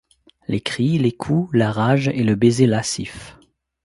[0.47, 3.37] Les cris, les coups, la rage et le baiser lascif